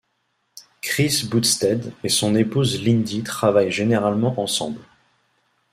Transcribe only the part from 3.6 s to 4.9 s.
généralement ensemble.